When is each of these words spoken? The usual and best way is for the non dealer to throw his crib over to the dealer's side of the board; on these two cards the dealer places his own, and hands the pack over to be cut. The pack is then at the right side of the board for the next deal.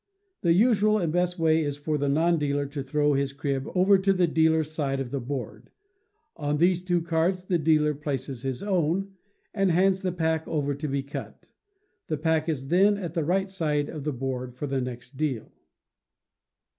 The 0.41 0.53
usual 0.53 0.97
and 0.97 1.13
best 1.13 1.37
way 1.37 1.63
is 1.63 1.77
for 1.77 1.95
the 1.95 2.09
non 2.09 2.39
dealer 2.39 2.65
to 2.65 2.81
throw 2.81 3.13
his 3.13 3.33
crib 3.33 3.69
over 3.75 3.99
to 3.99 4.11
the 4.13 4.25
dealer's 4.25 4.71
side 4.71 4.99
of 4.99 5.11
the 5.11 5.19
board; 5.19 5.69
on 6.35 6.57
these 6.57 6.81
two 6.81 7.03
cards 7.03 7.43
the 7.43 7.59
dealer 7.59 7.93
places 7.93 8.41
his 8.41 8.63
own, 8.63 9.13
and 9.53 9.69
hands 9.69 10.01
the 10.01 10.11
pack 10.11 10.47
over 10.47 10.73
to 10.73 10.87
be 10.87 11.03
cut. 11.03 11.51
The 12.07 12.17
pack 12.17 12.49
is 12.49 12.69
then 12.69 12.97
at 12.97 13.13
the 13.13 13.23
right 13.23 13.47
side 13.51 13.89
of 13.89 14.03
the 14.03 14.11
board 14.11 14.55
for 14.55 14.65
the 14.65 14.81
next 14.81 15.17
deal. 15.17 15.51